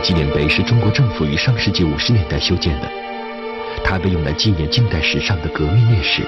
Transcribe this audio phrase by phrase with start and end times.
[0.00, 2.88] 纪念碑是中国政府于上世纪五十年代修建的，
[3.84, 6.22] 它被用来纪念近代史上的革命烈士。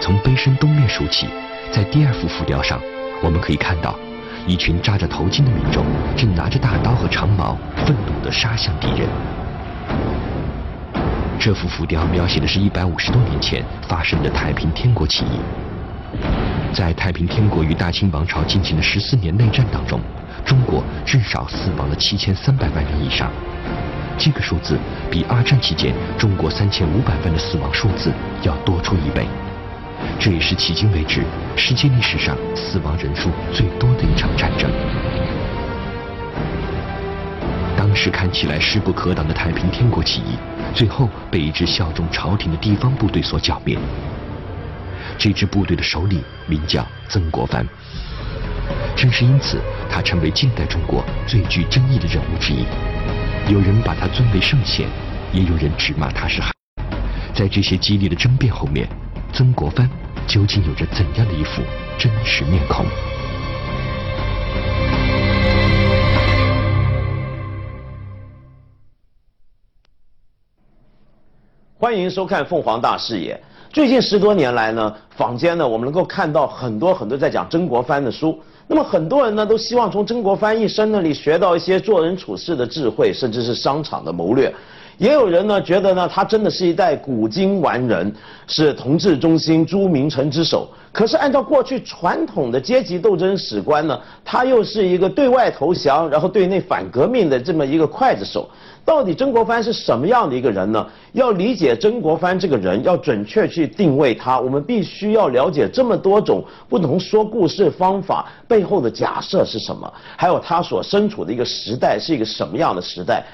[0.00, 1.26] 从碑身东面数起，
[1.72, 2.80] 在第二幅浮雕上，
[3.22, 3.98] 我们可以看到
[4.46, 5.84] 一群扎着头巾的民众
[6.16, 9.08] 正拿着大刀和长矛，愤怒地杀向敌人。
[11.38, 15.40] 这幅浮雕描写的是一百五十多年前发生的太平天国起义。
[16.72, 20.00] 在太平天国与大清王朝进行的十四年内战当中，
[20.44, 23.30] 中国至少死亡了七千三百万人以上。
[24.18, 24.78] 这个数字
[25.10, 29.26] 比二战期间中国三千五百万的死亡数字要多出一倍。
[30.18, 31.22] 这也是迄今为止
[31.56, 34.70] 世界历史上死亡人数最多的一场战争。
[37.76, 40.36] 当时看起来势不可挡的太平天国起义，
[40.74, 43.76] 最后被一支效忠朝廷的地方部队所剿灭。
[45.18, 47.66] 这支部队的首领名叫曾国藩，
[48.94, 52.64] 正是因此，他成为近代中国最具争议的人物之一。
[53.52, 54.86] 有人把他尊为圣贤，
[55.32, 56.52] 也有人指骂他是汉。
[57.34, 58.88] 在这些激烈的争辩后面，
[59.32, 59.90] 曾国藩
[60.28, 61.62] 究竟有着怎样的一副
[61.98, 62.86] 真实面孔？
[71.76, 73.34] 欢迎收看《凤凰大视野》。
[73.72, 78.40] 最近十多年来呢，坊间呢，我们能够看到很多很多在讲曾国藩的书。
[78.66, 84.54] 那么很多人呢，都希望从曾国藩一生那里学到一些做人处事的智慧，甚至是商场的谋略。
[84.98, 88.12] 也有人呢，觉得呢，他真的是一代古今完人，
[88.46, 90.68] 是同治中兴诸名臣之首。
[90.92, 98.48] 可是按照过去传统的阶级斗争史观呢，他又是一个对外投降，然后对内反革命的这么一个刽子手。
[98.84, 100.86] 到底曾国藩是什么样的一个人呢？
[101.12, 113.24] 要理解曾国藩这个人，要准确去定位他，我们必须要了解这么多种不同说故事方法背后的假设是什么，还有他所身处的一个时代是一个什么样的时代。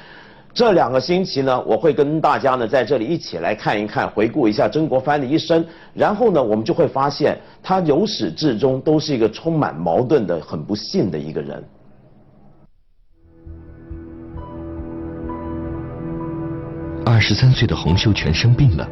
[0.55, 5.65] 这两个星期呢，我会跟大家呢在这里一起来看一看，回顾一下曾国藩的一生，
[5.95, 11.63] 然后呢，我们就会发现他由始至终都是一个充满矛盾的、很不幸的一个人。
[17.05, 18.89] 二十三岁的洪秀全生病了，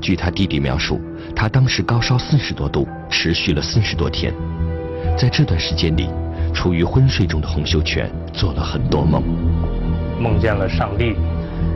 [0.00, 0.98] 据他弟弟描述，
[1.36, 4.32] 他当时高烧四十多度，持续了四十多天。
[5.18, 6.08] 在这段时间里，
[6.54, 9.22] 处于昏睡中的洪秀全做了很多梦，
[10.22, 11.16] 梦见了上帝，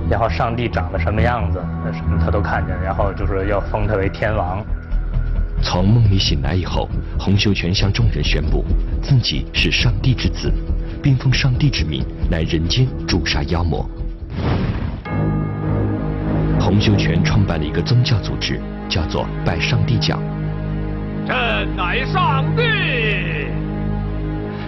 [0.08, 1.58] 然后上帝长得什么样子，
[1.92, 4.64] 什么他都看见，然后就是要封他为天王。
[5.62, 8.64] 从梦里醒来以后，洪秀全向众人宣布
[9.02, 10.52] 自己是上帝之子，
[11.02, 13.84] 并奉上帝之名来人间诛杀妖魔。
[16.60, 20.16] 洪秀全创办了一个宗教组织，叫做拜上帝教。
[21.26, 21.34] 朕
[21.74, 22.62] 乃上帝。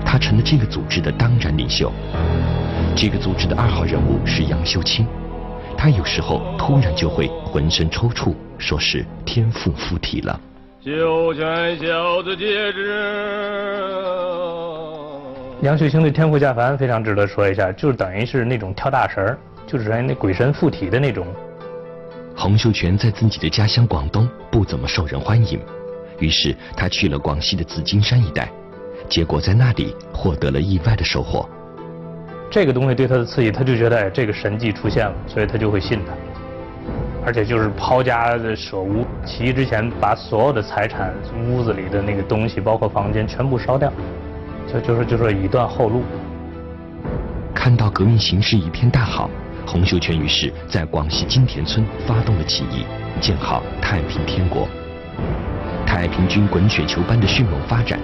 [0.04, 1.92] 他成了这个组织的当然领袖。
[3.00, 5.06] 这个组织的二号人物是杨秀清，
[5.76, 10.41] 他有时候突然就会浑身抽搐，说是天赋附体了。
[10.81, 12.92] 秀全小子戒指。
[15.62, 21.25] 杨秀清的天赋下凡非常值得说一下，就是等于是那种跳大神儿，就是那鬼神附体的那种。
[22.37, 25.60] 洪秀全在自己的家乡广东不怎么受人欢迎，
[26.19, 28.50] 于是他去了广西的紫金山一带，
[29.08, 31.48] 结果在那里获得了意外的收获。
[32.50, 36.12] 这个东西对他的刺激，他就觉得哎这个神迹出现了，所以他就会信他，
[37.26, 41.12] 而且就是抛家舍屋，起义之前把所有的财产、
[41.48, 43.92] 屋子里的那个东西，包括房间全部烧掉，
[44.66, 46.03] 就就是就是以断后路。
[47.54, 49.28] 看到革命形势一片大好。
[49.66, 52.87] 洪秀全于是在广西金田村发动了起义，
[53.20, 54.67] 建号太平天国。
[55.84, 57.99] 太平军滚雪球般的迅猛发展，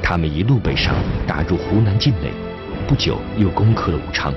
[0.00, 0.94] 他们一路北上，
[1.26, 2.30] 打入湖南境内，
[2.90, 4.34] 不久又攻克了武昌。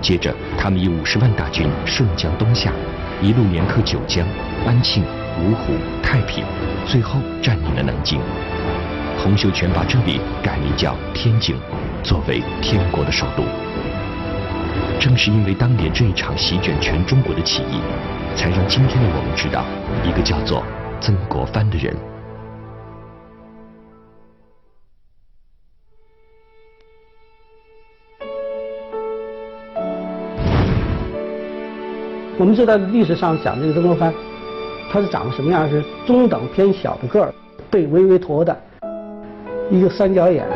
[0.00, 2.72] 接着，他们以五十万大军顺江东下，
[3.20, 4.26] 一路连克九江、
[4.66, 5.04] 安庆、
[5.38, 6.42] 芜湖、太平，
[6.86, 8.18] 最后占领了南京。
[9.18, 11.56] 洪秀全把这里改名叫天津，
[12.02, 13.44] 作为天国的首都。
[14.98, 17.82] 正是因为当年这一场席卷全中国的起义，
[18.34, 19.66] 才让今天的我们知道
[20.02, 20.64] 一个叫做
[21.02, 21.94] 曾国藩的人。
[32.38, 34.14] 我们知道历史上讲这个曾国藩，
[34.92, 35.68] 他是长什么样？
[35.68, 37.34] 是中等偏小的个儿，
[37.68, 38.56] 背微微驼的，
[39.68, 40.46] 一个三角眼，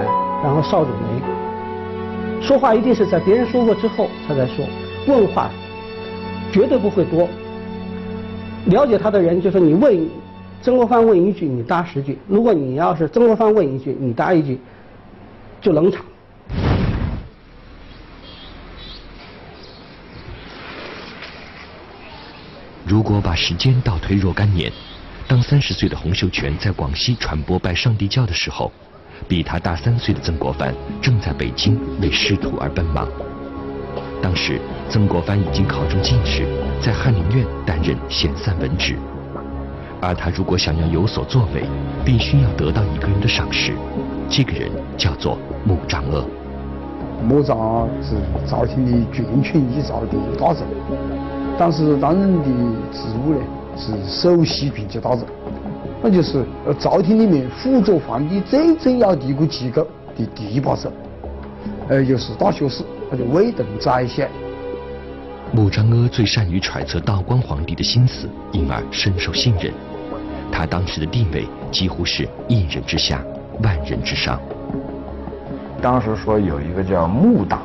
[0.45, 2.41] 然后少主眉。
[2.41, 4.65] 说话一定是在别人说过之后他才说，
[5.09, 5.51] 问话
[6.53, 7.29] 绝对不会多。
[8.67, 10.09] 了解他的人就说你问
[10.63, 14.61] 曾国藩问一句，你答十句；如果你要是曾国藩问一句，你答一句，
[15.61, 16.05] 就冷场。
[22.85, 24.71] 如果把时间倒推若干年，
[25.29, 28.71] 当三十岁的洪秀全在广西传播拜上帝教的时候，
[29.29, 33.09] 比他大三岁的曾国藩正在北京为仕途而奔忙。
[34.21, 36.47] 当时，曾国藩已经考中进士，
[36.81, 38.97] 在翰林院担任闲散文职。
[40.01, 41.63] 而他如果想要有所作为，
[42.05, 43.73] 必须要得到一个人的赏识，
[44.29, 44.69] 这个人
[44.99, 46.29] 叫做穆彰鄂。
[47.23, 50.67] 穆彰是朝廷的军权依照的大臣，
[51.59, 52.49] 当时担任的
[52.93, 53.41] 职务呢
[53.77, 55.25] 是首席评级大臣，
[56.03, 60.93] 那就是呃朝廷里面辅佐皇帝最重要的一个机构的第一把手，
[61.89, 64.27] 呃又是大学士，他就威登宰相。
[65.53, 69.73] 穆彰阿最善于揣测道光皇帝的心思，因而深受信任。
[70.51, 73.23] 他当时的地位几乎是一人之下，
[73.63, 74.41] 万人之上。
[75.81, 77.63] 当时说有一个叫穆党，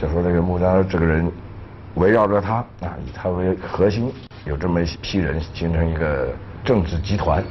[0.00, 1.30] 就说这个穆彰这个人
[1.98, 4.12] 围绕着他啊，以他为核心，
[4.46, 6.28] 有这么一批人形成一个
[6.64, 7.42] 政治集团。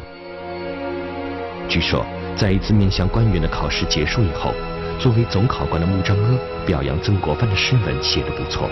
[1.67, 2.05] 据说，
[2.35, 4.51] 在一次面向官员的考试结束以后，
[4.99, 8.69] 作为总考官的穆彰阿表扬曾国藩的诗文写得不错，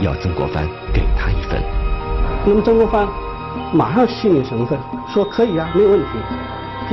[0.00, 1.62] 要曾国藩给他一份。
[2.46, 3.06] 那么曾国藩。
[3.72, 4.76] 马上心领神会，
[5.12, 6.06] 说可以啊，没有问题，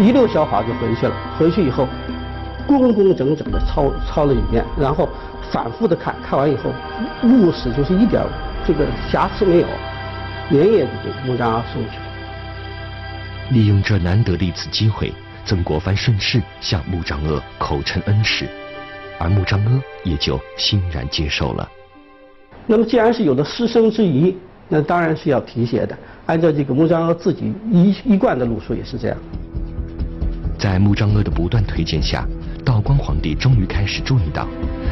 [0.01, 1.13] 一溜小跑就回去了。
[1.37, 1.87] 回去以后，
[2.65, 5.07] 工工整整的抄抄了一遍，然后
[5.51, 6.73] 反复的看看完以后，
[7.23, 8.21] 务实就是一点
[8.65, 9.67] 这个瑕疵没有，
[10.49, 12.03] 连夜就给穆彰阿送去了。
[13.51, 15.13] 利用这难得的一次机会，
[15.45, 18.47] 曾国藩顺势向穆彰阿口称恩师，
[19.19, 21.69] 而穆彰阿也就欣然接受了。
[22.65, 24.35] 那么既然是有了师生之谊，
[24.67, 25.95] 那当然是要提携的。
[26.25, 29.17] 按照这个穆彰阿自己一一贯的路数也是这样。
[30.57, 32.25] 在穆彰阿的不断推荐下，
[32.65, 34.47] 道光皇帝终于开始注意到，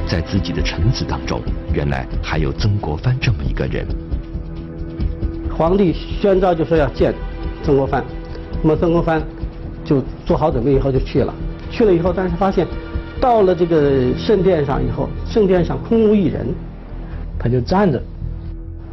[0.07, 1.41] 在自己的臣子当中，
[1.73, 3.83] 原来还有曾国藩这么一个人。
[5.57, 7.13] 皇帝宣召就说要见
[7.63, 8.03] 曾国藩，
[8.61, 9.21] 那么曾国藩
[9.83, 11.33] 就做好准备以后就去了。
[11.71, 12.67] 去了以后，但是发现
[13.19, 16.45] 到了这个圣殿上以后，圣殿上空无一人，
[17.39, 17.99] 他就站着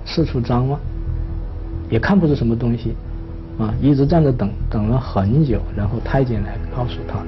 [0.07, 0.81] 四处张望。
[1.91, 2.95] 也看不出什么东西，
[3.59, 7.19] 啊，一直站着等，等了很久，然后太监来告诉他，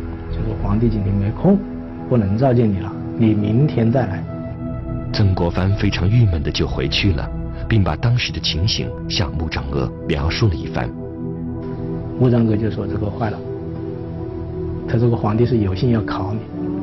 [0.43, 1.57] 就说皇帝今天没空，
[2.09, 4.23] 不能召见你了，你明天再来。
[5.13, 7.29] 曾国藩非常郁闷的就回去了，
[7.69, 10.91] 并把当时的情形向穆彰娥描述了一番。
[12.19, 13.39] 穆彰娥就说这个坏了，
[14.89, 16.41] 他这个皇帝是有心要考你，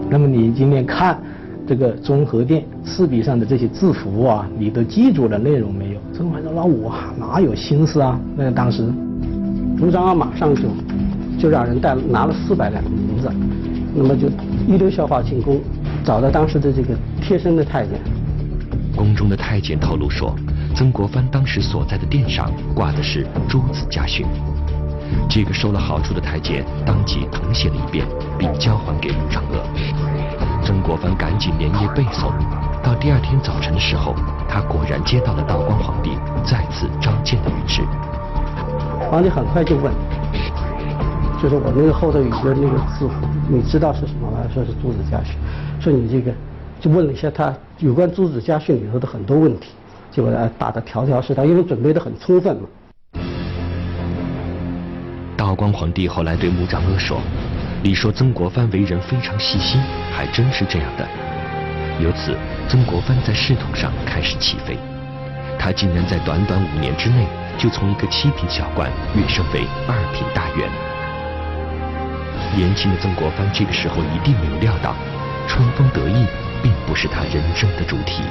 [0.09, 1.19] 那么你今天看。
[1.67, 5.99] 这个中和殿四壁上的这些字符啊，你都记住了内容没有？
[6.11, 8.91] 曾国藩说：“那我哪有心思啊？”那当时，
[9.77, 10.63] 穆彰阿马上就
[11.37, 13.29] 就让人带拿了四百两银子，
[13.93, 14.27] 那么就
[14.67, 15.59] 一溜小跑进宫，
[16.03, 17.99] 找到当时的这个贴身的太监。
[18.95, 20.35] 宫中的太监透露说，
[20.75, 24.25] 曾国藩当时所在的殿上挂的是《朱子家训》，
[25.29, 28.05] 这个收了好处的太监当即誊写了一遍，
[28.37, 29.59] 并交还给穆彰阿。
[30.63, 32.31] 曾国藩赶紧连夜背诵，
[32.83, 34.13] 到第二天早晨的时候，
[34.47, 36.11] 他果然接到了道光皇帝
[36.45, 37.81] 再次召见的谕旨。
[39.09, 39.93] 皇帝很快就问，
[41.41, 43.09] 就是我那个后头有个那个字，
[43.47, 44.39] 你知道是什么吗？
[44.53, 45.35] 说是《朱子家训》，
[45.83, 46.33] 说你这个
[46.81, 49.69] 就问了一下他有关《朱子家训》里头的很多问题，
[50.11, 52.67] 就把他打的条条是道，因为准备的很充分嘛。
[55.37, 57.21] 道光皇帝后来对穆彰阿说。
[57.81, 59.79] 你说曾国藩为人非常细心，
[60.11, 61.07] 还真是这样的。
[62.03, 62.35] 由此，
[62.67, 64.77] 曾国藩在仕途上开始起飞，
[65.57, 67.25] 他竟然在短短五年之内
[67.57, 70.88] 就从一个七品小官跃升为二品大员。
[72.55, 74.95] 年轻的曾国藩这个时候一定没有料到，
[75.47, 76.25] 春风得意
[76.61, 78.23] 并不是他人生的主题。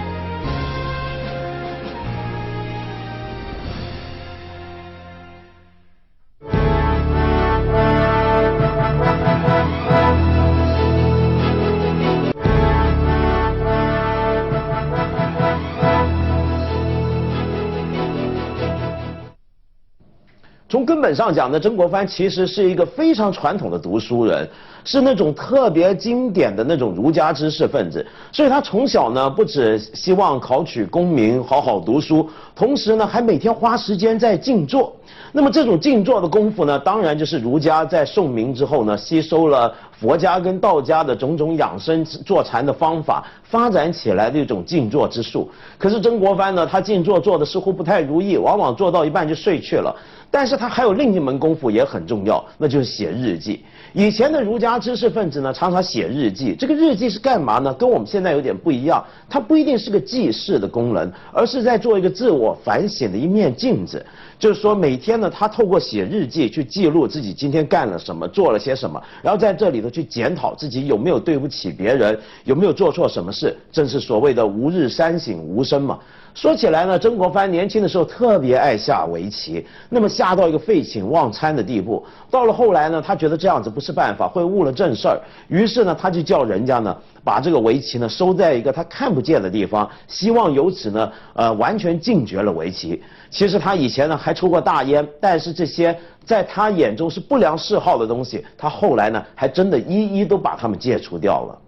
[21.08, 24.46] 本上讲的，曾国藩其实是一个非常传统的读书人，
[24.84, 28.06] 是那种特别经典的那种儒家知识分子。
[28.32, 34.94] 所以他从小呢，不只希望考取功名，好好读书，同时呢，还每天花时间在静坐。
[35.30, 45.50] 那么这种静坐的功夫呢，当然就是儒家在宋明之后呢，吸收了佛家跟道家的种种养生坐禅的方法，发展起来的一种静坐之术。
[45.76, 49.94] 可是曾国藩呢，他静坐做的似乎不太如意，往往做到一半就睡去了。
[50.30, 53.62] 但是他还有另一门功夫也很重要，那就是写日记。
[53.94, 56.54] 以前的儒家知识分子呢，常常写日记。
[56.54, 57.72] 这个日记是干嘛呢？
[57.74, 59.04] 跟我们现在有点不一样。
[59.28, 64.04] 它不一定是个记事的功能，而是在做一个自我反省的一面镜子。
[64.38, 73.56] 就是说，每天呢，他透过写日记去记录自己今天干了什么，做了些什么，然后在这里头去检讨自己有没有对不起别人，有没有做错什么事。
[73.72, 75.98] 正是所谓的“吾日三省吾身”嘛。
[76.40, 82.06] 说起来呢，曾国藩年轻的时候特别爱下围棋，那么下到一个废寝忘餐的地步。
[82.30, 85.20] 到了后来呢，他觉得这样子不是办法，会误了正事儿。
[85.48, 93.02] 于是呢，他就叫人家呢把这个围棋呢收在一个他看不见的地方，希望由此呢呃完全禁绝了围棋。
[93.30, 101.58] 其实他以前呢还抽过大烟，但是这些在他眼中是不良嗜好的东西，他后来呢还真的一一都把他们戒除掉了。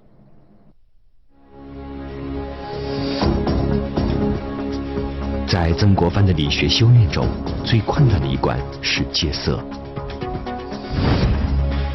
[5.51, 7.27] 在曾国藩的理学修炼中，
[7.65, 9.59] 最困难的一关是戒色。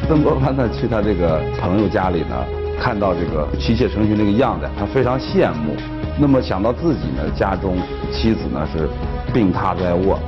[0.06, 2.36] 曾国藩呢，去他这个朋友家里呢，
[2.78, 5.74] 看到这个妻妾成群这个样子，他非常羡慕。
[6.18, 7.78] 那么想到自己呢，家中
[8.12, 8.90] 妻子呢是
[9.32, 10.18] 病榻在卧，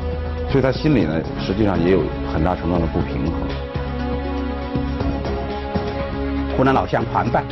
[0.50, 2.00] 所以他心里呢，实际上也有
[2.32, 3.34] 很大程度的不平衡。
[6.56, 7.44] 湖南老乡团办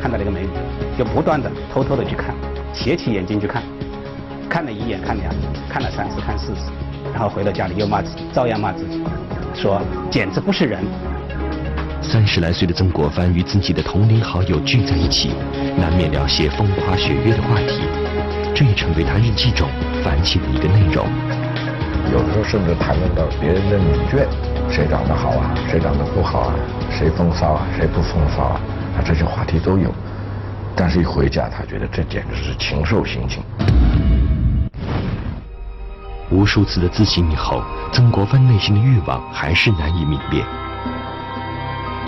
[0.00, 0.48] 看到这个美女，
[0.96, 2.32] 就不断的偷偷的去看，
[2.72, 3.64] 斜起眼睛去看。
[4.48, 6.70] 看了一眼，看两眼，看了三次，看四次，
[7.12, 9.02] 然后回到家里又骂自己，照样骂自己，
[9.54, 10.80] 说简直不是人。
[12.02, 15.30] 三十来岁的曾国藩与自己的同龄好友聚在一起，
[15.76, 17.80] 难免聊些风花雪月的话题，
[18.54, 19.68] 这也成为他日记中
[20.04, 21.04] 烦心的一个内容。
[22.12, 24.26] 有时候甚至谈论到别人的女眷，
[24.70, 26.54] 谁长得好啊，谁长得不好啊，
[26.90, 28.60] 谁风骚啊，谁不风骚啊，
[28.96, 29.92] 啊这些话题都有。
[30.76, 33.42] 但是一回家，他觉得这简直是禽兽行径。
[36.30, 37.62] 无数次的自省以后，
[37.92, 40.42] 曾国藩内心的欲望还是难以泯灭。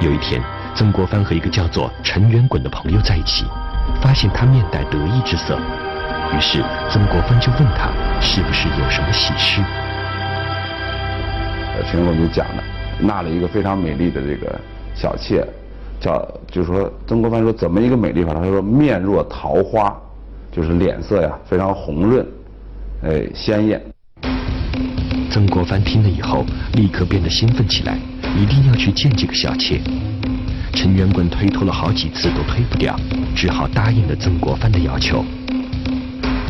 [0.01, 0.43] 有一天，
[0.75, 3.45] 曾国藩和一个叫做陈元衮的朋友在一起，
[4.01, 5.59] 发现他面带得意之色，
[6.35, 9.63] 于是曾国藩就问他是不是有什么喜事。
[11.91, 12.63] 陈元滚就讲了，
[12.99, 14.59] 纳了一个非常美丽的这个
[14.95, 15.47] 小妾，
[16.01, 18.33] 叫就是说曾国藩说怎么一个美丽法？
[18.35, 19.95] 他说面若桃花，
[20.51, 22.27] 就是脸色呀非常红润，
[23.05, 23.81] 哎鲜艳。
[25.31, 27.99] 曾国藩听了以后，立刻变得兴奋起来，
[28.37, 29.81] 一定要去见这个小妾。
[30.73, 32.95] 陈元衮推脱了好几次都推不掉，
[33.35, 35.25] 只好答应了曾国藩的要求。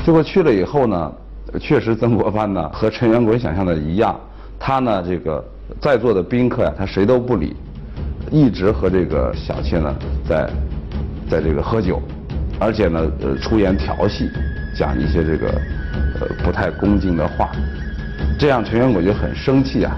[0.05, 1.13] 结果去了以后呢，
[1.61, 4.19] 确实曾国藩呢和陈元衮想象的一样，
[4.59, 5.45] 他呢这个
[5.81, 7.57] 在座的宾客呀，他谁都不理，
[8.31, 9.95] 一直和这个小妾呢
[10.29, 10.51] 在
[11.29, 12.01] 在这个喝酒，
[12.61, 14.29] 而且呢呃出言调戏，
[14.77, 15.49] 讲一些这个
[16.21, 17.51] 呃不太恭敬的话。
[18.39, 19.97] 这样陈元衮就很生气啊！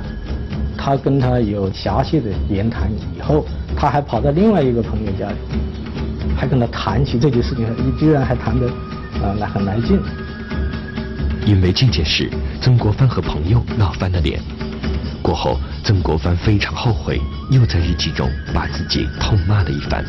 [0.77, 3.45] 他跟他有详细的言谈以后，
[3.77, 5.37] 他还跑到另外一个朋友家里，
[6.37, 8.69] 还跟他谈起这件事情，你居然还谈得
[9.21, 10.01] 啊来很来劲。
[11.45, 12.31] 因为这件事，
[12.61, 14.41] 曾国藩和朋友闹翻了脸。
[15.21, 20.05] 过后，曾国藩非常后悔，又在日记中把自己痛骂了一番。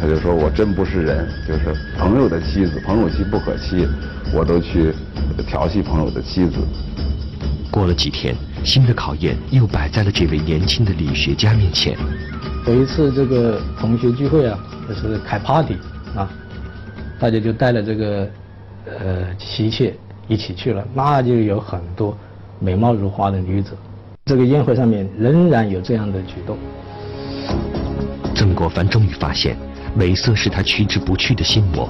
[0.00, 3.84] 他就说我真不是人，就是朋友的妻子，朋友妻不可欺，
[4.32, 4.92] 我都去
[5.46, 6.58] 调戏朋友的妻子。
[7.78, 11.96] 过了几天，新的考验又摆在了这位年轻的理学家面前。
[12.66, 14.58] 有一次这个同学聚会啊，
[14.88, 15.76] 就是开 party
[16.16, 16.28] 啊，
[17.20, 18.28] 大家就带了这个
[18.84, 19.94] 呃妻妾
[20.26, 22.18] 一起去了，那就有很多
[22.58, 23.70] 美貌如花的女子。
[24.24, 26.58] 这个宴会上面仍然有这样的举动。
[28.34, 29.56] 曾国藩终于发现，
[29.94, 31.88] 美色是他驱之不去的心魔。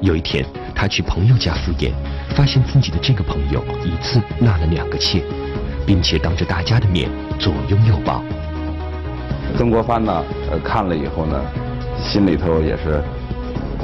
[0.00, 0.42] 有一天，
[0.74, 1.92] 他去朋友家赴宴。
[2.34, 5.22] 发现自己的这个朋友一次纳了两个妾，
[5.86, 8.22] 并且当着大家的面左拥右抱。
[9.56, 11.40] 曾国藩呢，呃，看了以后呢，
[12.02, 13.00] 心里头也是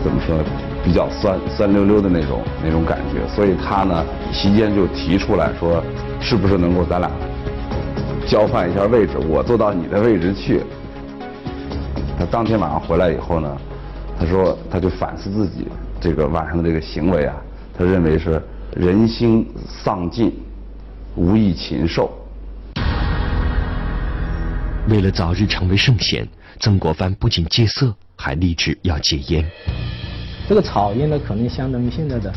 [0.02, 0.36] 怎么说，
[0.82, 5.80] 比较酸酸溜溜的那种那种感觉，所以他呢，席间就提出来说，
[6.20, 7.08] 是不是能够咱俩
[8.26, 10.64] 交换一下位置，我坐到你的位置去。
[12.18, 13.56] 他当天晚上回来以后呢，
[14.20, 15.66] 他说他就反思自己
[15.98, 17.34] 这个晚上的这个行为啊。
[17.72, 18.40] 他认为是
[18.76, 20.30] 人心丧尽，
[21.16, 22.12] 无益禽兽。
[24.90, 29.42] 为了早日成为圣贤，曾国藩不仅戒色，还立志要戒烟。
[30.46, 32.30] 这个草烟呢，可能相当于现在的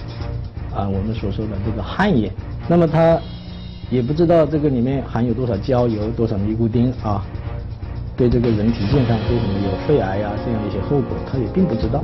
[0.74, 2.32] 啊我们所说的这个旱烟。
[2.70, 3.20] 那么他
[3.90, 7.25] 也不知道这个里面含有多少焦油、多少尼古丁啊，
[8.15, 12.03] 对这个人体健康对什么有肺癌呀这样一些后果，他也并不知道。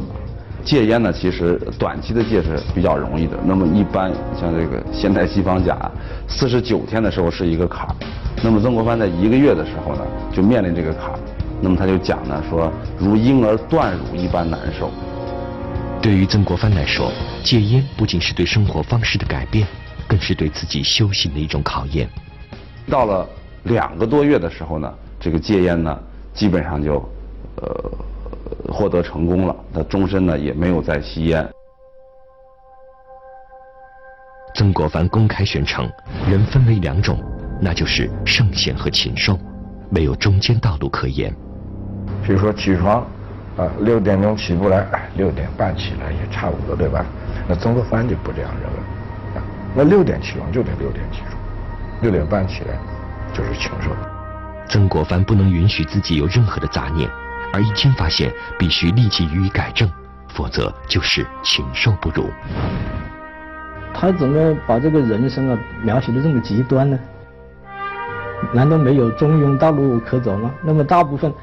[0.65, 3.37] 戒烟呢，其实短期的戒是比较容易的。
[3.45, 5.79] 那么一般像这个现代西方讲，
[6.27, 7.95] 四十九天的时候是一个坎儿，
[8.43, 10.01] 那么曾国藩在一个月的时候呢，
[10.33, 11.19] 就面临这个坎儿。
[11.61, 14.89] 那么他就讲呢，说如婴儿断乳一般难受。
[16.01, 17.11] 对于曾国藩来说，
[17.43, 19.67] 戒烟不仅是对生活方式的改变，
[20.07, 22.09] 更是对自己修行的一种考验。
[22.89, 23.27] 到了
[23.63, 25.99] 两个多月的时候呢，这个戒烟呢，
[26.33, 26.93] 基本上就
[27.57, 27.91] 呃
[28.71, 29.55] 获得成功了。
[29.73, 31.47] 他终身呢也没有再吸烟。
[34.55, 35.89] 曾国藩公开宣称，
[36.27, 37.17] 人分为两种，
[37.61, 39.37] 那就是圣贤和禽兽，
[39.89, 41.33] 没有中间道路可言。
[42.25, 43.05] 比如说起床，
[43.57, 47.05] 啊六点钟起不来，六点半起来也差不多，对吧？
[47.47, 48.77] 那曾国藩就不这样认为，
[49.37, 49.43] 啊，
[49.75, 51.33] 那六点起床就得六点起床，
[52.01, 52.77] 六点半起来
[53.33, 53.91] 就是禽兽。
[54.69, 57.09] 曾国藩不能允许自己有任何的杂念，
[57.51, 59.89] 而一经发现，必须立即予以改正，
[60.27, 62.29] 否则就是禽兽不如。
[63.91, 66.97] 他怎么把这个人生啊描写的这么极端呢？
[68.53, 70.51] 难道没有中庸道路可走吗？
[70.63, 71.33] 那么大部分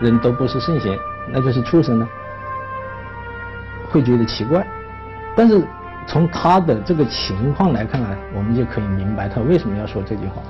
[0.00, 0.98] 人都不是圣贤，
[1.30, 2.08] 那就是畜生呢？
[3.90, 4.66] 会觉得奇怪。
[5.36, 5.62] 但是
[6.06, 10.42] 从他的这个情况来看啊，我们就可以明白他为什么要说这句话。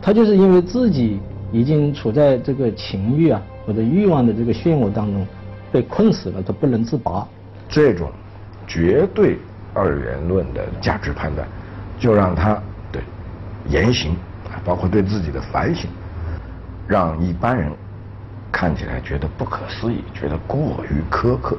[0.00, 1.20] 他就是因为自己
[1.52, 5.26] 已经处在这个情欲啊或者欲望的这个漩涡当中，
[5.70, 7.24] 被困死了，他不能自拔。
[7.68, 8.10] 这种
[8.66, 9.38] 绝对。
[9.74, 11.48] 二元论的价值判断，
[11.98, 13.00] 就让他对
[13.70, 14.10] 言行
[14.44, 15.88] 啊，包括对自己的反省，
[16.86, 17.72] 让一般人
[18.52, 21.56] 看起来觉得不可思议，觉得过于苛刻。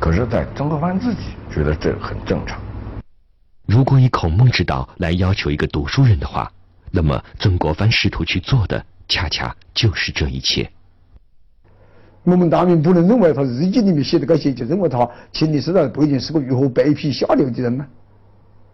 [0.00, 2.58] 可是，在曾国藩自己觉得这很正常。
[3.68, 6.50] 如果以孔孟之道来要求一个读书人的话，
[6.90, 10.68] 那么曾国藩试图去做的，恰恰就是这一切。
[12.24, 17.86] 我们大明不能认为他日记里面写的这些，就认为他清历史上不一定是个如何卑鄙下流的人呢？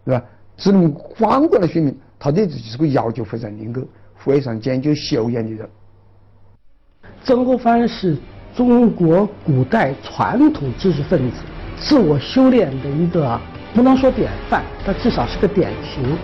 [0.05, 0.23] 是吧？
[0.57, 5.69] 只能反过来说明，他对自己是个要求非常严格、非常讲究修养的人。
[7.23, 8.17] 曾国藩是
[8.55, 11.37] 中国古代传统知识分子
[11.77, 13.39] 自我修炼的一个，
[13.73, 16.17] 不能说典范，但至少是个典型。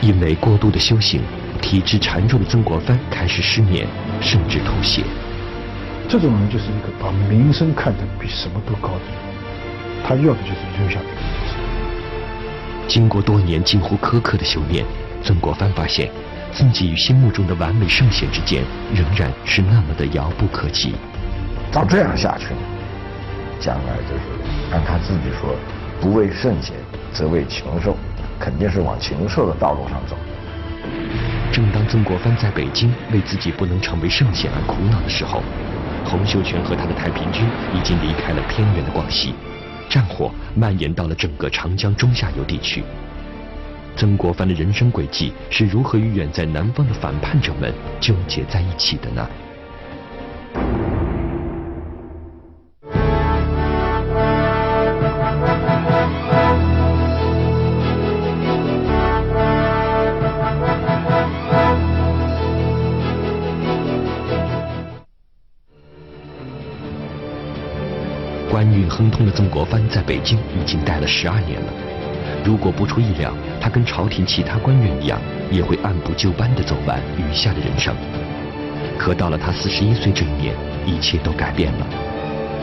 [0.00, 1.20] 因为过度的修行，
[1.64, 3.86] 体质孱弱的曾国藩开始失眠，
[4.20, 5.02] 甚至吐血。
[6.06, 9.16] 这种人就是一个把名声看得比什么都高的人，
[10.04, 11.08] 他要的就是留下名
[11.48, 11.56] 声。
[12.86, 14.84] 经过多年近乎苛刻的修炼，
[15.22, 16.10] 曾国藩发现
[16.52, 18.62] 自己与心目中的完美圣贤之间
[18.94, 20.94] 仍然是那么的遥不可及。
[21.72, 22.48] 照这样下去，
[23.58, 24.20] 将来就是
[24.70, 25.56] 按他自己说，
[25.98, 26.76] 不为圣贤，
[27.10, 27.96] 则为禽兽，
[28.38, 30.14] 肯定是往禽兽的道路上走。
[31.52, 35.42] 正当曾国藩在北京为自己不能成为圣贤而苦恼的时候，
[36.04, 39.34] 洪秀全和他的太平军已经离开了偏远的广西，
[39.88, 42.82] 战火蔓延到了整个长江中下游地区。
[43.96, 49.28] 曾国藩的人生轨迹是如何与远在南方的反叛者们纠结在一起的呢？
[68.84, 71.72] 运亨通的曾国藩在北京已经待了十二年了。
[72.44, 75.18] 如果不出意料，他跟朝廷其他官员一样，
[75.50, 77.94] 也会按部就班地走完余下的人生。
[78.98, 81.86] 可到了他四十一岁这一年，一切都改变了。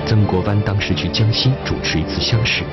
[0.05, 2.63] 曾国藩当时去江西主持一次乡试，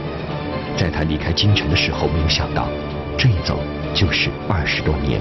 [0.76, 2.68] 在他离开京城的时候，没有想到，
[3.16, 3.58] 这一走
[3.94, 5.18] 就是二十多年。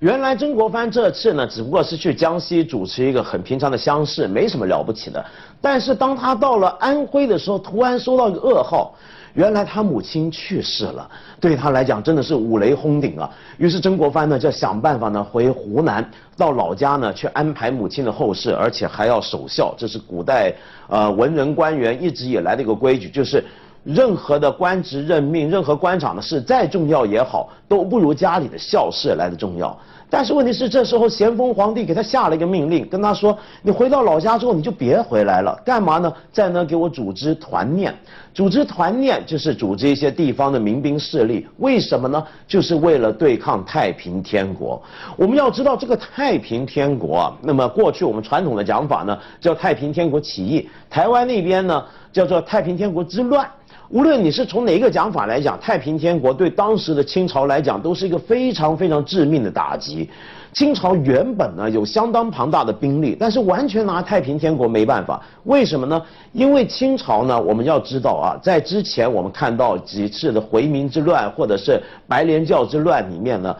[0.00, 5.24] 原来曾国藩这次呢，只不过是去江西主持一个很平常的乡试，没什么了不起的。
[5.60, 8.94] 但是当他到了安徽的时候，突然收到一个噩耗，
[9.34, 11.10] 原来他母亲去世了。
[11.40, 13.28] 对他来讲，真的是五雷轰顶啊！
[13.56, 19.74] 于是曾国藩呢，就想办法呢回湖南，到老家呢去安排母亲的后事，而且还要守孝。
[19.76, 20.54] 这是古代
[20.86, 23.44] 呃文人官员一直以来的一个规矩，就是
[23.88, 29.74] 任何的官职任命、任何官场的事再重要也好，都不如家里的孝事来的重要。
[30.10, 35.58] 但是问题是，这时候咸丰皇帝给他下了一个命令，跟他说：“你回到老家之后，你就别回来了。
[35.64, 36.12] 干嘛呢？
[36.30, 37.94] 在那给我组织团练。
[38.34, 41.46] 组织团练就是组织一些地方的民兵势力。
[41.58, 42.22] 为什么呢？
[42.46, 44.82] 就是为了对抗太平天国。
[45.16, 53.46] 我们要知道这个太平天国，那么过去我们传统的讲法呢，叫太平天国起义；台湾那边呢，叫做太平天国之乱。
[53.90, 60.08] 无论你是从哪个讲法来讲，太平天国对当时的清朝来讲都是一个非常非常致命的打击。
[60.52, 65.22] 清朝原本呢有相当庞大的兵力，但是完全拿太平天国没办法。
[65.44, 66.02] 为什么呢？
[66.32, 73.56] 因为清朝呢，我们要知道啊，在之前我们看到几次的回民之乱或者是白莲教之乱里面呢，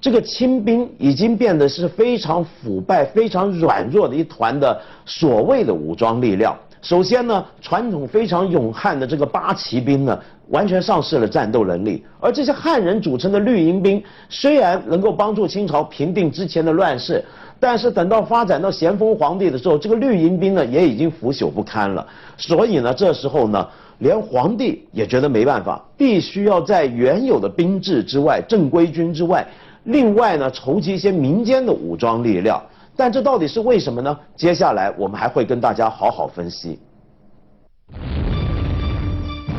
[0.00, 6.56] 这个清兵已经变得是非常腐败、非常软弱的一团的所谓的武装力量。
[6.80, 12.04] 首先呢，传统非常勇悍的这个八旗兵呢，完全丧失了战斗能力。
[12.20, 17.24] 而这些汉人组成的绿营兵，虽然能够帮助清朝平定之前的乱世，
[17.58, 22.06] 但是等到发展到咸丰皇帝的时候，这个绿营兵呢也已经腐朽不堪了。
[22.36, 29.44] 所以呢，这时候呢，连皇帝也觉得没办法，必须要在原有的兵制之外、正规军之外，
[29.84, 32.62] 另外呢筹集一些民间的武装力量。
[32.98, 34.18] 但这到底是为什么呢？
[34.34, 36.76] 接下来我们还会跟大家好好分析。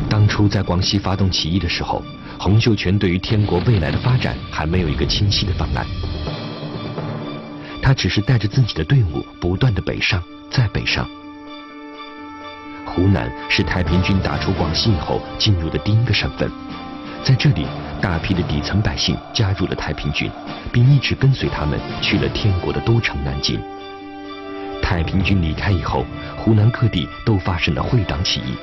[0.10, 2.04] 当初在广西发动起义的时候，
[2.38, 5.86] 洪秀全对于天国未来的发展还没有一个清晰的方案，
[7.82, 10.22] 他只是带着自己的队伍不断的北上，
[10.52, 11.08] 再北上。
[12.86, 16.52] 湖南是太平军打出广西以后进入的第一个省份，
[17.24, 17.66] 在这里。
[18.02, 20.32] 大批的底层百姓加入了太平军，
[20.72, 23.60] 并一直跟随他们去了天国的都城南京。
[24.82, 26.06] 太平军离开以后，
[26.38, 28.56] 湖南各地都发生了会党起义，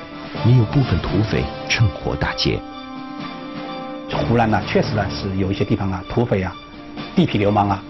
[0.45, 2.59] 也有部分土匪趁火打劫。
[4.27, 6.53] 湖南呢，确实呢是有一些地方啊，土匪啊、
[7.15, 7.81] 地痞流氓啊，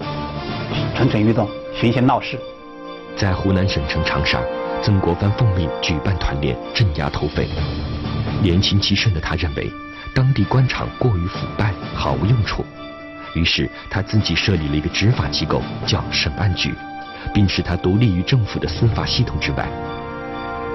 [0.95, 2.38] 蠢蠢欲动，寻衅闹事。
[3.15, 4.39] 在湖南省城长沙，
[4.83, 7.47] 曾国藩奉命举办团练，镇压土匪。
[8.43, 9.71] 年轻气盛的他认为。
[10.17, 12.65] 当地官场过于腐败，毫无用处。
[13.36, 16.73] 于是他自己设立了一个执法机构，叫审案局，
[17.32, 19.67] 并使它独立于政府的司法系统之外。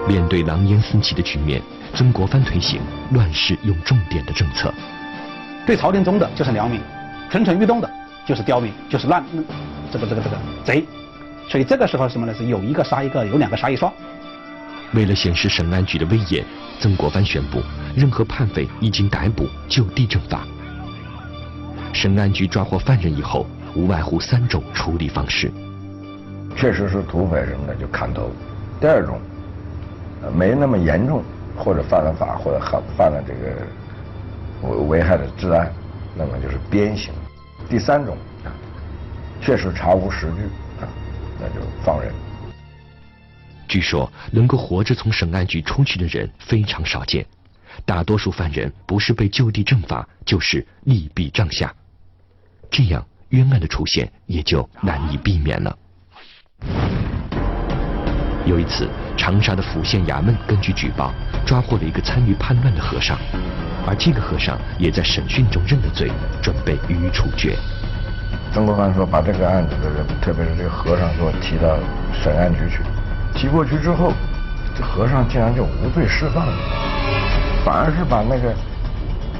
[0.06, 1.60] 面对狼烟四起的局面，
[1.92, 4.72] 曾国藩推行乱世用重点的政策。
[5.66, 6.80] 对朝廷忠的就是良民，
[7.28, 7.90] 蠢蠢欲动的
[8.24, 9.24] 就是刁民，就是乱
[9.90, 10.86] 这个这个这个贼。
[11.48, 12.32] 所以这个时候什么呢？
[12.32, 13.92] 是有一个杀一个，有两个杀一双。
[14.94, 16.44] 为了显示省安局的威严，
[16.78, 17.62] 曾国藩宣布。
[17.94, 20.46] 任何叛匪一经逮捕，就地正法。
[21.92, 25.52] 省安局抓获犯人以后，无外乎三种处理方式：
[26.56, 28.30] 确实是土匪什么的就砍头；
[28.80, 29.20] 第二种，
[30.34, 31.22] 没那么严重，
[31.56, 35.70] 或者犯了法，或者犯犯了这个危危害了治安，
[36.16, 37.12] 那么就是鞭刑；
[37.68, 38.16] 第三种，
[39.40, 40.42] 确实查无实据，
[40.82, 40.88] 啊，
[41.38, 42.12] 那就放人。
[43.72, 47.24] 据说能够活着从省案局出去的人非常少见。
[47.86, 51.72] 大多数犯人不是被就地正法，就是立毙帐下，
[52.70, 55.74] 这样冤案的出现也就难以避免了。
[58.44, 61.10] 有一次，长沙的府县衙门根据举报，
[61.46, 63.18] 抓获了一个参与叛乱的和尚，
[63.86, 67.56] 而这个和尚也在审讯中认了罪，准备予以处决。
[68.52, 71.78] 曾国藩说：“把这个案子的人，特别是这个和尚，给我提到
[72.22, 72.82] 审案局去。
[73.34, 74.12] 提过去之后，
[74.76, 76.52] 这和尚竟然就无罪释放了。”
[77.64, 78.52] 反而是把那个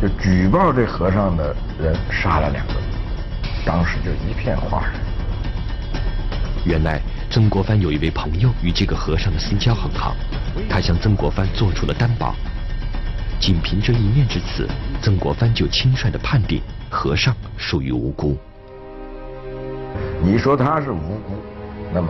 [0.01, 2.75] 就举报这和尚的人杀了两个，
[3.67, 4.93] 当时就一片哗然。
[6.65, 7.01] 原来
[7.31, 10.15] 曾国藩有一位朋友与这个和尚的私交很好，
[10.71, 12.37] 他向曾国藩做出了担保，
[13.41, 14.69] 仅凭这一面之词，
[15.01, 18.39] 曾国藩就轻率的判定和尚属于无辜。
[20.23, 21.35] 你说他是无辜，
[21.93, 22.09] 那么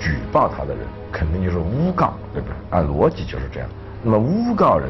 [0.00, 2.56] 举报他的人肯定就是诬告，对不对？
[2.70, 3.68] 按逻辑就是这样。
[4.02, 4.88] 那么诬告人。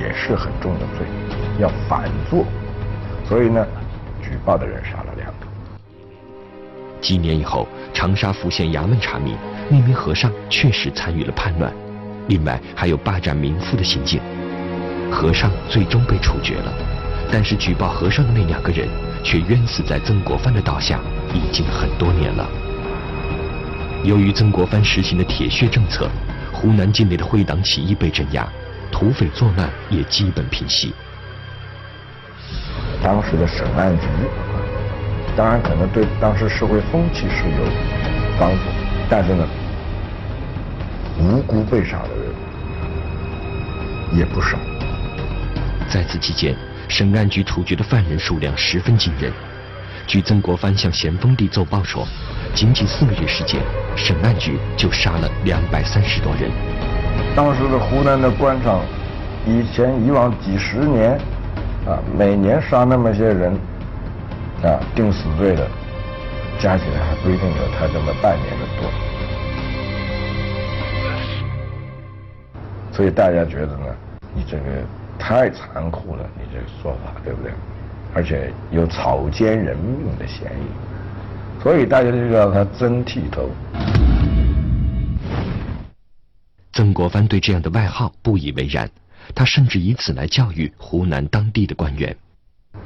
[0.00, 1.06] 也是很重的罪，
[1.60, 2.44] 要反坐。
[3.24, 3.64] 所以呢，
[4.20, 5.46] 举报的人杀了两个。
[7.00, 9.36] 几年以后，长沙府县衙门查明，
[9.70, 11.72] 那名和尚确实参与了叛乱，
[12.26, 14.20] 另外还有霸占民妇的行径。
[15.08, 16.74] 和尚最终被处决了，
[17.30, 18.88] 但是举报和尚的那两个人
[19.22, 20.98] 却冤死在曾国藩的刀下，
[21.32, 22.44] 已经很多年了。
[24.06, 26.08] 由于曾国藩实行的铁血政策，
[26.52, 28.48] 湖南境内的会党起义被镇压。
[28.92, 30.94] 土匪作乱也基本平息。
[33.02, 34.06] 当时的审案局，
[35.36, 37.66] 当然可能对当时社会风气是有
[38.38, 38.60] 帮助，
[39.10, 39.44] 但是呢，
[41.18, 42.32] 无辜被杀的人
[44.16, 44.56] 也不少。
[45.88, 46.54] 在此期间，
[46.88, 49.32] 审案局处决的犯人数量十分惊人。
[50.06, 52.06] 据曾国藩向咸丰帝奏报说，
[52.56, 53.60] 仅仅四个月时间，
[53.94, 56.50] 审案局就杀了两百三十多人。
[57.36, 58.80] 当时的湖南的官场，
[59.44, 61.10] 以前以往几十年，
[61.86, 63.52] 啊，每年杀那么些人，
[64.62, 65.68] 啊，定死罪的，
[66.58, 68.90] 加起来还不一定有他这么半年的多。
[72.90, 73.84] 所以大家觉得呢，
[74.32, 74.62] 你这个
[75.18, 77.52] 太残酷了，你这个说法对不对？
[78.14, 80.64] 而且有草菅人命的嫌疑，
[81.66, 83.50] 所以大家就叫他曾剃头。
[86.72, 88.88] 曾国藩对这样的外号不以为然，
[89.34, 92.16] 他甚至以此来教育湖南当地的官员。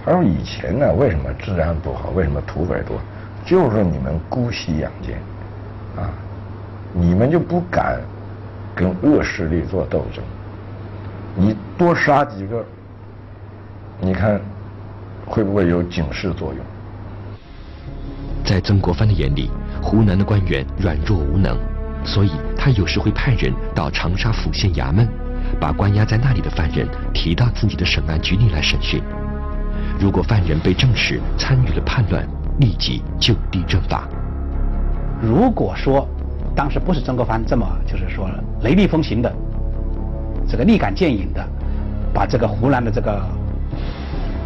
[0.03, 2.09] 他说：“以前呢，为什么治安不好？
[2.13, 2.99] 为什么土匪多？
[3.45, 5.21] 就是你们姑息养奸，
[5.95, 6.09] 啊，
[6.95, 8.01] 你们就不敢
[8.75, 10.25] 跟恶势力做斗争。
[11.35, 12.65] 你多杀几个，
[14.01, 14.41] 你看
[15.27, 16.65] 会不会有警示作用？”
[18.45, 19.51] 在曾国藩的眼里，
[19.83, 21.57] 湖南的官员软弱无能，
[22.05, 25.09] 所以他有时会派人到长沙府县衙门，
[25.61, 29.03] 把关押在那里的犯人提到自己的审案局里来审讯。
[29.99, 32.27] 如果犯人被证实参与了叛乱，
[32.59, 34.09] 立即就地正法。
[35.21, 36.09] 如果说
[36.57, 38.29] 当时不是曾国藩这么就是说
[38.63, 39.33] 雷厉风行的，
[40.49, 41.47] 这个立竿见影的，
[42.13, 43.23] 把这个湖南的这个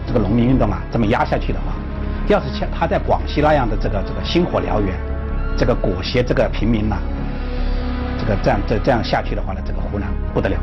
[0.07, 1.73] 这个农民运动啊这么压下去的话，
[2.29, 4.95] 要是像他在广西那样的这个这个星火燎原，
[5.57, 6.97] 这个裹挟这个平民呐，
[8.19, 10.57] 这个这样这这样下去的话呢，这个湖南不得了。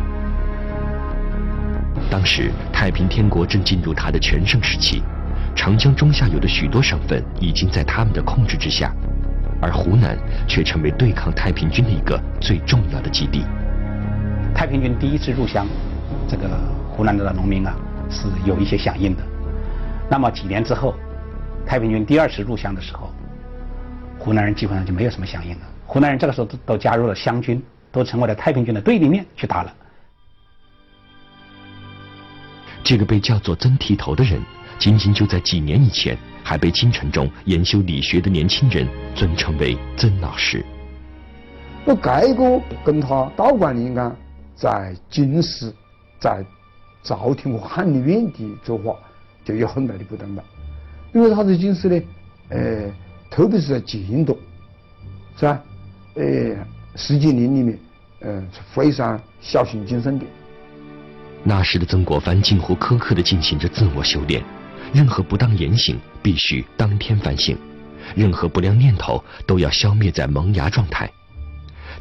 [2.10, 5.04] 当时太平天国正进入它的全盛时期，
[5.56, 8.92] 长江中下游的许多省份已经在他们的控制之下，
[9.62, 13.46] 而湖南却成为对抗太平军的一个最重要的基地。
[14.54, 15.68] 太平军第一次入湘，
[16.28, 16.50] 这个
[16.90, 17.74] 湖南的农民啊
[18.10, 19.22] 是有一些响应的。
[20.10, 20.94] 那么几年之后，
[21.66, 23.10] 太平军第二次入湘的时候，
[24.20, 25.62] 湖南人基本上就没有什么响应了。
[25.86, 29.74] 湖南人这个时候都都加入了湘军，都成为了太平军的对立面去打了。
[32.84, 34.42] 这个被叫做曾剃头的人，
[34.78, 40.66] 仅仅就在几年以前，还被京城中研修理学的年轻人尊称为曾老师。
[41.86, 44.16] 我盖个跟他道观里干，
[44.56, 45.74] 在京师，
[46.20, 46.44] 在
[47.04, 48.94] 朝廷和翰林院的做法
[49.46, 50.44] 就有很大的不同了。
[51.14, 52.02] 因为他在京师呢，
[52.50, 52.92] 呃，
[53.30, 54.38] 特别是在京都，
[55.38, 55.62] 是吧？
[56.16, 56.24] 呃，
[56.96, 57.80] 十几年里面，
[58.22, 60.26] 嗯，非常小心谨慎的。
[61.44, 64.44] 那时的曾国藩近乎苛刻地进行着自我修炼，
[64.94, 67.58] 任何不当言行必须当天反省，
[68.16, 71.10] 任何不良念头都要消灭在萌芽状态。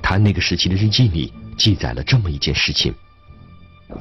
[0.02, 2.92] 他那个时期的日记里记载了这么一件事情：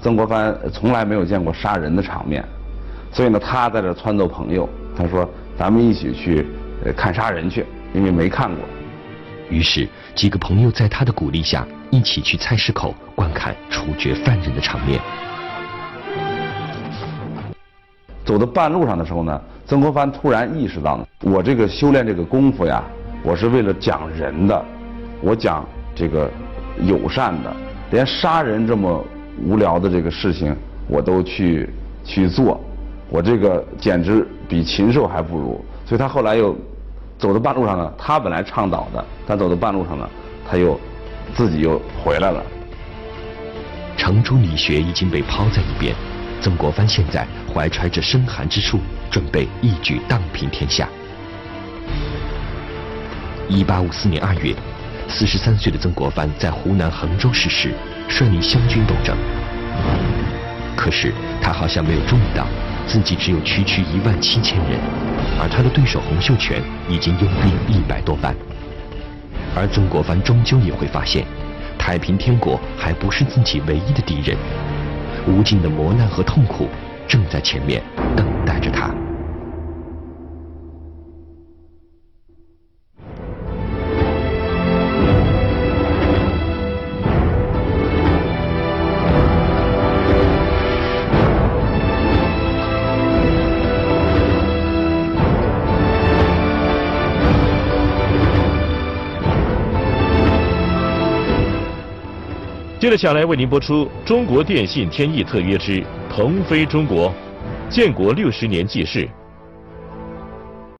[0.01, 2.43] 曾国藩从来没有见过杀人的场面，
[3.11, 4.67] 所以呢，他在这撺掇朋友，
[4.99, 6.45] 他说：“咱们一起去
[6.83, 8.65] 呃看杀人去，因为没看过。”
[9.49, 14.99] 于是几个朋友在他的鼓励下，一起去菜市口观看处决犯人的场面。
[18.25, 22.83] 走到半路上的时候呢，曾国藩突然意识到呢，我这个修炼这个功夫呀，
[23.23, 24.65] 我是为了讲人的，
[25.21, 26.29] 我讲这个
[26.81, 27.55] 友善的，
[27.91, 29.01] 连杀人这么
[29.45, 30.53] 无聊的这个事情
[30.89, 31.69] 我都去
[32.03, 32.59] 去做，
[33.09, 35.63] 我这个简直比禽兽还不如。
[35.85, 36.55] 所以他后来又
[37.17, 40.07] 走到半路上呢，他本来倡导的，但走到半路上呢，
[40.49, 40.79] 他又
[41.35, 42.43] 自己又回来了。
[43.97, 45.93] 程朱理学已经被抛在一边。
[46.41, 48.79] 曾国藩现在怀揣着深寒之术，
[49.11, 50.87] 准备一举荡平天下。
[53.49, 54.55] 一八五四年二月，
[55.09, 57.73] 四十三岁的曾国藩在湖南衡州逝世，
[58.07, 59.17] 率领湘军东征。
[60.77, 62.47] 可是他好像没有注意到，
[62.89, 64.79] 自己只有区区一万七千人，
[65.39, 68.35] 而他的对手洪秀全已经拥兵一百多万。
[69.55, 71.23] 而曾国藩终究也会发现，
[71.77, 74.35] 太平天国还不是自己唯一的敌人。
[75.27, 76.67] 无尽的磨难和痛苦
[77.07, 77.79] 正在前面
[78.15, 78.89] 等待着他。
[102.89, 107.11] 接下来为您播出《中国电信天翼特约之腾飞中国》，
[107.69, 109.07] 建国六十年纪事。